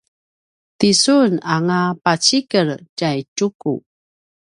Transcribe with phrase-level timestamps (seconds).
[0.77, 3.73] ti sun anga pacikel tjay Tjuku